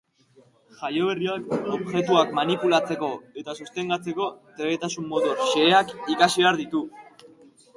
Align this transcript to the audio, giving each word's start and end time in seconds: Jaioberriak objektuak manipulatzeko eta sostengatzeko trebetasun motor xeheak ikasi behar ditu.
Jaioberriak 0.77 1.51
objektuak 1.75 2.31
manipulatzeko 2.39 3.09
eta 3.41 3.55
sostengatzeko 3.59 4.31
trebetasun 4.57 5.09
motor 5.13 5.45
xeheak 5.51 5.93
ikasi 6.17 6.47
behar 6.47 6.59
ditu. 6.65 6.83